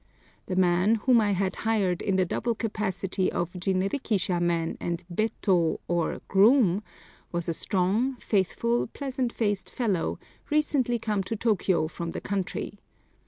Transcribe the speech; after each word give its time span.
The 0.47 0.55
man, 0.55 0.95
whom 0.95 1.21
I 1.21 1.33
had 1.33 1.57
hired 1.57 2.01
in 2.01 2.15
the 2.15 2.25
double 2.25 2.55
capacity 2.55 3.31
of 3.31 3.51
jinrikisha 3.53 4.41
man 4.41 4.75
and 4.79 5.03
bettō 5.13 5.77
or 5.87 6.21
groom, 6.27 6.81
was 7.31 7.47
a 7.47 7.53
strong, 7.53 8.15
faithful, 8.15 8.87
pleasant 8.87 9.31
faced 9.31 9.69
fellow, 9.69 10.17
recently 10.49 10.97
come 10.97 11.21
to 11.21 11.37
Tōkyō 11.37 11.91
from 11.91 12.13
the 12.13 12.21
country. 12.21 12.79